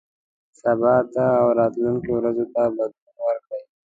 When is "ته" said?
1.13-1.23, 2.53-2.61